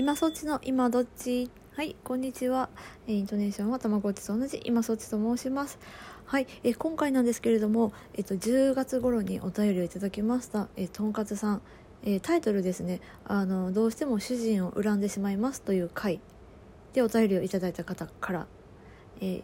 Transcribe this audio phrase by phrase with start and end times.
[0.00, 1.50] 今そっちの今どっち？
[1.76, 2.70] はいこんにちは。
[3.06, 4.58] えイントネーションはたまごっちと同じ。
[4.64, 5.78] 今そっちと申します。
[6.24, 10.68] はいえ今回なんですけれどもえっと10月頃にお便りをいただきました。
[10.74, 11.62] えとんかつさん。
[12.02, 13.02] えタイトルですね。
[13.26, 16.22] あのどうしても主人を恨んでしまいますという回。
[16.94, 18.46] でお便りをいただいた方から。
[19.20, 19.42] え、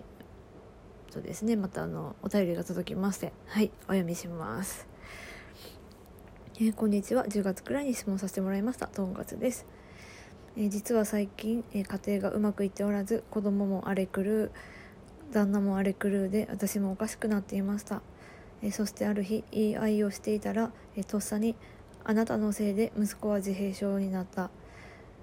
[1.11, 1.57] とですね。
[1.57, 3.35] またあのお便りが届きまして。
[3.49, 4.89] はいお読みします。
[6.59, 7.27] え、こんにちは。
[7.27, 8.87] 10月くらいに質問させてもらいました。
[8.87, 9.67] とんかつです、
[10.59, 14.51] え、実は最近、え、家庭がうまくいっておらず子供も荒れ狂う
[15.31, 18.01] 旦那も荒れ狂うで私もおかしくなっていました、
[18.63, 21.57] えそしてある日言い合いをしていたら、えとっさに
[22.05, 24.51] 「あなたのせいで息子は自閉症になった」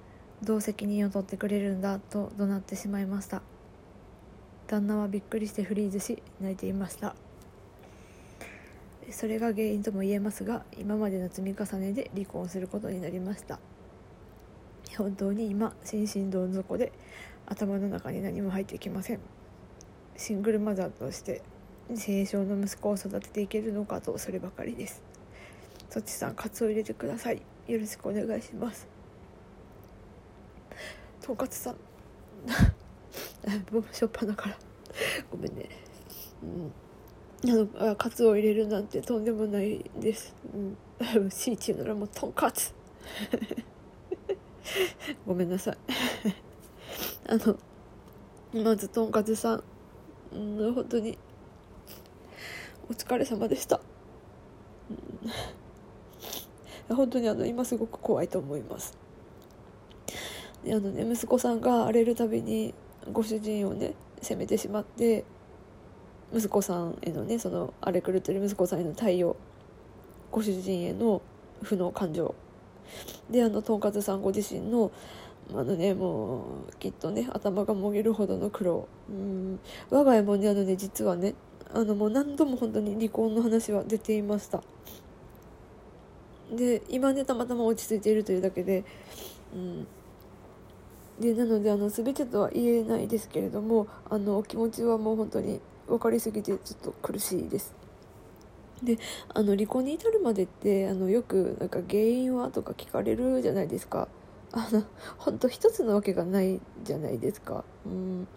[0.44, 3.42] 「どう責任を取ってくれるんだ」と怒鳴ってしまいました。
[4.68, 7.16] 旦那はびっくりしてフリーズし泣いていました。
[9.10, 13.60] それが原因とも言えますが今までの積み重ねで離婚することになりました。
[14.96, 16.92] 本当に今心身どん底で
[17.46, 19.20] 頭の中に何も入ってきません。
[20.16, 21.42] シングルマザーとして
[21.96, 25.02] 清少の息子を育てていけるのかとそればかりです。
[25.90, 28.88] そっちさんカツを入れてくださいよろしくお願いします。
[31.22, 31.76] とんかつさん。
[33.72, 34.58] もうしょっぱなから。
[35.32, 35.70] ごめんね。
[36.44, 36.72] うん。
[37.78, 40.34] あのカツを入れるなんてとんでもないです。
[40.54, 42.74] うん、強いて言うならもうとんかつ。
[45.26, 45.78] ごめんなさい。
[47.28, 47.58] あの
[48.64, 49.64] まずとんかつさん、
[50.34, 51.18] うん、本当に。
[52.90, 53.80] お疲れ様でした、
[56.90, 58.98] うん、 本当にあの今すごく怖いと思います。
[60.66, 62.74] あのね息子さんが荒れるたびに
[63.12, 65.26] ご主人をね責めてしまって
[66.34, 69.36] 息子さんへのねその荒れ狂ってる息子さんへの対応
[70.32, 71.22] ご主人への
[71.62, 72.34] 負の感情
[73.30, 74.92] であのとんかつさんご自身の
[75.52, 78.88] あのねもうきっとね頭がもげるほどの苦労。
[79.10, 79.60] うん。
[79.90, 81.36] 我が家もねあのね実はね
[81.74, 84.64] あのもう何度も本当に離婚の話は出ていました。
[86.52, 88.84] で今ねたまたま落ち着いているというだけで
[89.54, 89.88] うん。
[91.20, 97.83] でなのであの全てとは言えないですけれどもあのお気持ちはもう本当に分かりすぎてちょっと苦しいです。
[98.84, 99.00] で
[99.34, 104.08] あの離婚に至るまでってあのよくなんか原因はとか聞かれるじゃないですか。
[104.52, 104.84] あの
[105.18, 107.64] 本当一つのわけがないじゃないですか。
[107.86, 108.28] うん。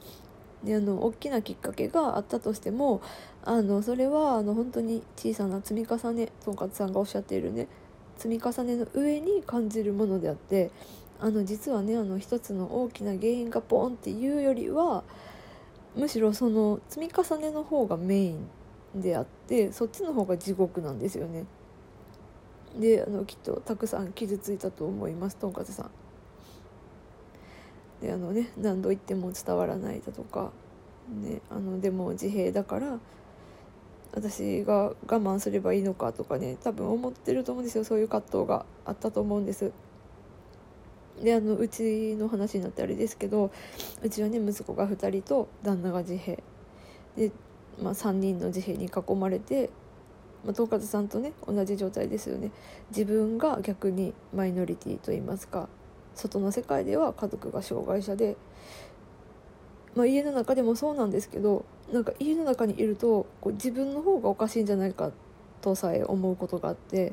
[0.64, 3.00] であの大きなきっかけがあったとしても
[3.44, 7.68] あのそれはあの本当に小さな積み重ねとんかつさんがおっしゃっているね
[8.16, 10.70] 積み重ねの上に感じるものであって
[11.20, 15.04] あの実はねあの一つの大きな原因がポンっていうよりは
[15.94, 18.48] むしろその積み重ねの方がメイン。
[19.00, 21.44] であってそっちの方が地獄なんですよね。
[22.78, 25.90] であのきっとたくさん傷ついたと思いますとんかつさん。
[28.02, 30.50] であのね何度言っても伝わらないだとか、
[31.22, 32.98] ね、あのでも自閉だから
[34.12, 37.84] 私が我慢すればいいのかとかね多分思ってると思うんですよ。
[37.84, 39.72] そういう葛藤があったと思うんです。
[41.22, 43.50] であのうちの話になってあれですけど
[44.02, 46.42] うちはね息子が2人と旦那が自閉。
[47.16, 47.32] で、
[47.82, 49.70] まあ、3人の自閉に囲まれて、
[50.44, 52.50] まあ、東風さんとね同じ状態ですよね。
[52.90, 55.68] 自分が逆にマイノリティといいますか
[56.14, 58.36] 外の世界では家族が障害者で、
[59.94, 65.12] まあ、家の中でもそうなんですけどなんか家の中にいるとこう自分の方がおかしいんじゃないか
[65.60, 67.12] とさえ思うことがあって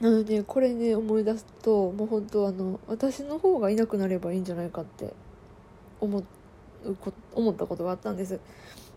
[0.00, 5.12] なのでこれね思い出すともう本当あの私の方がいなくなればいいんじゃないかって
[6.00, 6.24] 思う
[7.34, 8.40] 思ったことがあったんです。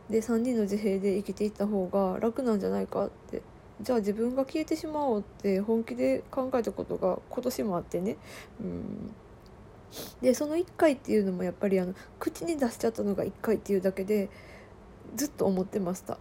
[0.10, 3.42] で3人の自閉で生きていった方が楽なんじゃないかって。
[3.82, 8.16] じゃあ自分が消えてしまおうって本気で考えたことが今年もあってね。
[8.62, 9.14] うん。
[10.22, 14.30] でその1回っていうのもやっぱりあの口に出しちゃったのが1回っていうだけで
[15.16, 16.18] ずっと思ってました。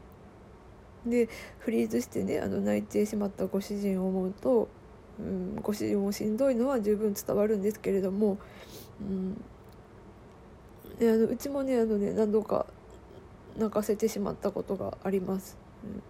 [1.07, 1.29] で
[1.59, 4.69] フリーズしてねあの泣いてしまったご主人を思うと、
[5.21, 8.39] うん、ご主人もしんどいのは十分伝わるんですけれども、
[9.01, 9.35] うん、
[10.99, 12.67] であのうちもねあのね何度か
[13.57, 15.57] 泣かせてしまったことがあります。
[15.85, 16.03] うん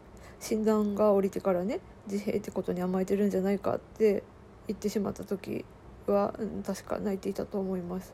[0.45, 4.23] 診断が下りてからね自閉ってことに甘えてるんじゃないかって
[4.67, 5.65] 言ってしまった時
[6.07, 8.13] は、うん、確か泣いていたと思います。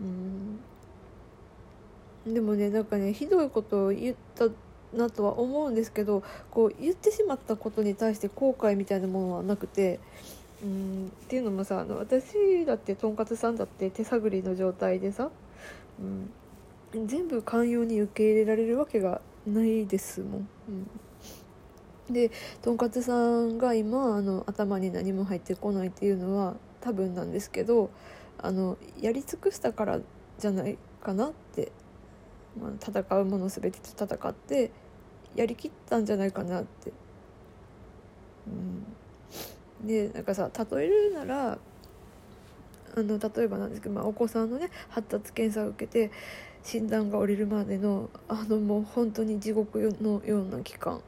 [0.00, 0.60] うん
[2.32, 4.48] でもねなんかねひどいことを言った
[4.96, 9.98] なとは思うんですけどこう言ってしまったことに対して後悔みたいなものはなくて
[10.62, 15.30] うんっていうのもさあの私だってとんかつさんだって手探りの状態でさ、
[16.00, 16.30] うん、
[16.92, 20.48] 全部寛容に受け入れられるわけがないですもん。
[22.08, 22.30] うん、で
[22.62, 27.90] とんかつさんが今あの頭に何も入ってこないっていうのは多分なんですけど
[28.38, 30.00] あのやり尽くしたから
[30.38, 31.72] じゃないかなって、
[32.58, 34.70] まあ、戦うもの全てと戦って
[35.34, 36.92] やりきったんじゃないかなって。
[38.46, 38.50] う
[39.84, 41.58] ん、でなんかさ例えるなら
[42.96, 46.10] あの例えばなんですけど、まあ、お子さんのね発達検査を受けて
[46.62, 51.00] 診断が下りるまでのあのもう本当に地獄のような期間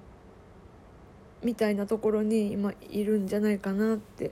[1.43, 4.31] みたいなところに今いるんじゃないかなって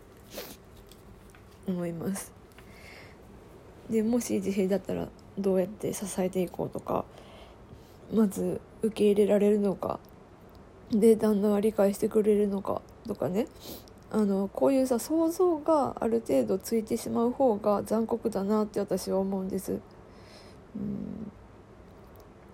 [1.67, 2.33] 思います。
[3.91, 7.05] でもし自閉だったらどうやって支えていこうとか
[8.13, 9.99] まず受け入れられるのか
[10.91, 13.47] で旦那は理解してくれるのかとかね
[14.11, 19.81] あのこういうさ想像がある程度ついてしまう方が残酷だなって私は思うんです。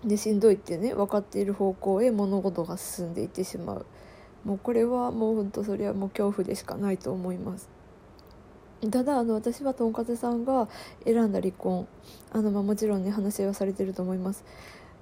[0.03, 0.09] うん。
[0.09, 3.87] でしんどいってね分かっている方向へ物事が進んでいってしまう。
[4.45, 7.69] もうこれはもうほんとそれはもう恐怖でしかないと思います。
[8.91, 10.69] ただあの私はとんかつさんが
[11.05, 11.87] 選んだ離婚
[12.33, 14.45] あの、まあ、もちろんね話し合いはされてると思います。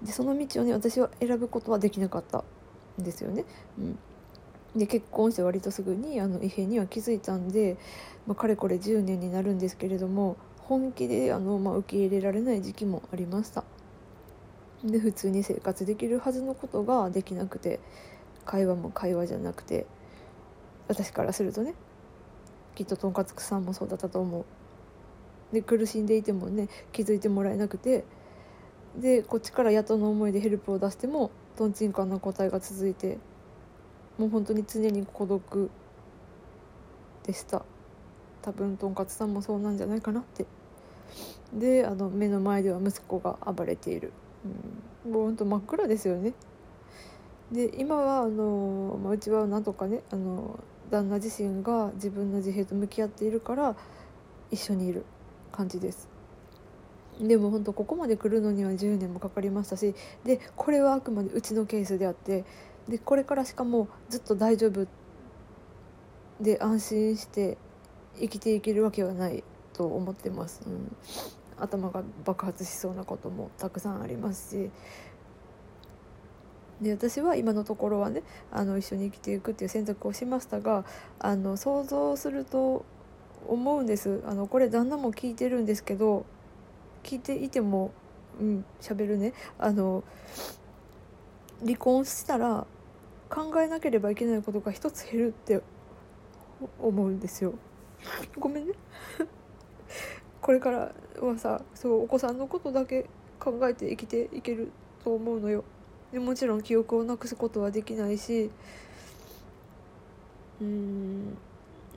[0.04, 2.44] でその道をね私は選ぶことはできなかった
[3.00, 3.44] んですよね、
[3.78, 3.98] うん、
[4.76, 7.76] で結婚して割とすぐにあの異変には気づいたんで、
[8.26, 13.64] まあ、かれこれ10年になるんですけれども本気であの、まあ、受け入れられない時期もありました。
[14.84, 17.78] で普通に生活できるはずのことができなくて
[18.44, 19.86] 会話も会話じゃなくて
[20.88, 21.74] 私からするとね
[22.74, 24.44] きっととんかつくさんもそうだったと思う。
[25.52, 28.04] で苦しんでいてもね気づいてもらえなくて
[28.96, 33.18] でこっちからやっとの思いでヘルプを出してもとんちんかんな答えが続いて
[34.18, 35.70] もう本当に常に孤独
[37.24, 37.64] でした。
[38.42, 40.46] 多分とんかつさんもそうなんじゃないかなって。
[41.54, 44.12] であの目の前では息子が暴れている、
[45.04, 46.32] うん、もうほんと真っ暗ですよね。
[47.52, 50.58] で今はあの、まあ、うちはなんとかねあの
[50.90, 53.76] 旦那自身が自分の自閉と向き合っているから
[54.50, 55.04] 一緒にいる
[55.52, 56.08] 感じです。
[57.20, 59.94] でも本当ここまで来るのには10年もかかりましたし
[60.24, 62.44] でこれはあくまでうちのケースであって
[62.88, 64.86] でこれからしかもずっと大丈夫
[66.40, 67.58] で安心して
[68.18, 69.42] 生きていけるわけはない
[69.72, 70.96] と思ってます、うん、
[71.58, 74.70] 頭が爆発しそうなこともたくさんありますし。
[76.80, 80.84] で私は今のところはねあの一緒に生きていくっていう選択をしましたが
[81.20, 82.84] あの想像すると
[83.46, 84.22] 思うんです。
[84.26, 86.26] あのこれ旦那も聞いてるんですけど
[87.04, 87.92] 聞いていても
[88.40, 89.32] うん喋るね。
[89.58, 90.02] あの
[91.64, 92.66] 離婚したら
[93.30, 95.62] 考えなければいけないことが一つ減るって
[96.80, 97.54] 思うんですよ。
[98.38, 98.74] ごめんね。
[100.40, 103.06] これからはさそうお子さんのことだけ
[103.38, 104.72] 考えて生きていける
[105.04, 105.64] と思うのよ。
[106.12, 108.50] でもちろん記憶をなくすことはできないし。
[110.60, 111.36] うん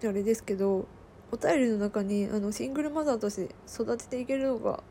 [0.03, 0.87] あれですけど
[1.31, 4.83] お便りの中にあのシングルマザーとして育てていけるのか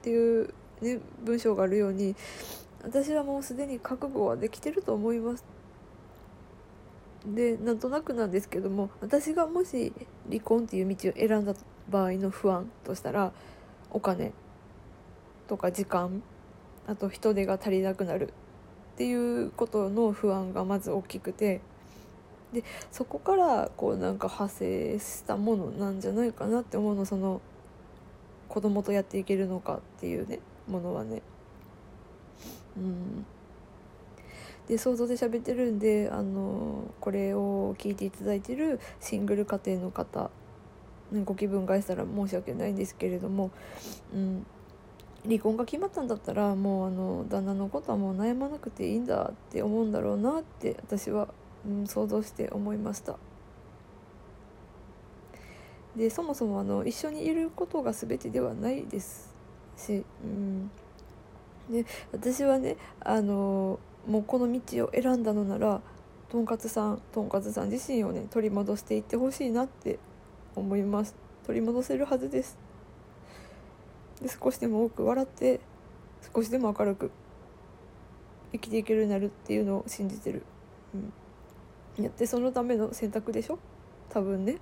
[0.00, 2.16] っていう、ね、文章があるように
[2.82, 5.44] 私はもうすでに覚悟はできてると思います。
[7.26, 9.92] でなんとなくなんですけども私がもし
[10.28, 11.54] 離婚っていう道を選んだ
[11.88, 13.32] 場合の不安としたら
[13.90, 14.32] お金
[15.46, 16.22] とか時間
[16.86, 18.32] あと人手が足りなくなる
[18.94, 21.60] っていうことの不安がまず大きくて
[22.52, 27.40] でそこからこうなんか派生したものなんじゃないかなって思うのその
[28.48, 31.22] 子供とやっていけるのかっていうねものはね。
[32.76, 33.26] うん
[34.68, 40.30] で想像で喋ってるんであのこれを聞いていただいてるシングル家庭の方
[41.24, 43.50] ご気分害したら申し訳ないんですけれども、
[44.14, 44.46] うん、
[45.24, 51.28] 離婚が決まったんだったらもうあの旦那のことはもう悩まなくていいんだって思うんだろうなって私は、
[51.66, 53.18] うん、想像して思いました。
[55.96, 59.30] でそもそもあの一緒にいることが全てではないです
[59.76, 60.70] し、うん、
[61.70, 65.80] で私はねあのもうこの道を選んだのなら
[66.28, 69.98] とんかつさんとんかつさん自身をね取り戻していってほしいなって
[70.56, 71.14] 思います。
[71.46, 72.58] 取り戻せるはずです。
[74.20, 75.60] で少しでも多く笑って
[76.34, 77.10] 少しでも明るく
[78.52, 80.42] 生きていけるようになるっていうのを信じてる、
[81.98, 83.58] うん、やってそのための選択でしょ？
[84.10, 84.58] 多分ね、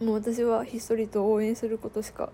[0.00, 2.30] うん、もう私はひっそりと応援することしか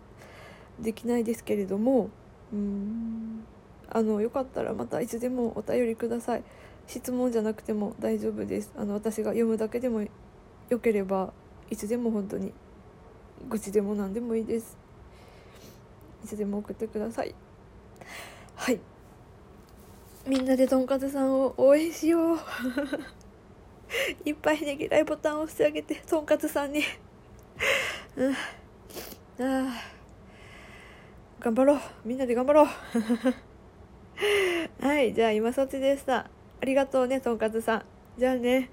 [0.81, 2.11] できないですけれども。
[2.53, 3.45] うん。
[3.90, 6.45] あのよかったらまたいつでもお便りください。
[6.87, 8.73] 質問じゃなくても大丈夫です。
[8.76, 10.02] あの私が読むだけでも
[10.69, 11.33] よければ
[11.71, 12.52] いつでも本当に
[13.49, 14.76] 愚痴でも何でもいいです。
[16.25, 17.35] いつでも送ってください。
[18.55, 18.81] はい。
[20.26, 22.38] みんなでとんかつさんを応援しよう。
[24.25, 26.83] いっぱいねぎらいボタンを押してあげてとんかつさんに。
[28.16, 28.33] うん。
[28.33, 28.37] あ
[29.38, 29.73] あ
[31.38, 31.81] 頑張ろう。
[32.05, 32.66] みんなで頑張ろう。
[34.80, 36.18] はいじゃあ今そっちでした。
[36.18, 37.85] ありがとうねとんかつさん。
[38.18, 38.70] じゃあね。